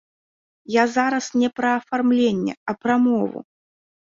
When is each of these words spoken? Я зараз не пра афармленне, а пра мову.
Я 0.75 0.83
зараз 0.95 1.27
не 1.41 1.49
пра 1.59 1.75
афармленне, 1.81 2.53
а 2.69 2.79
пра 2.87 2.95
мову. 3.05 3.39